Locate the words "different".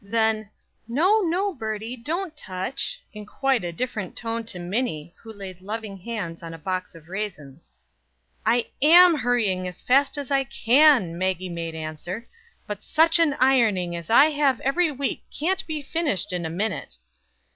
3.71-4.15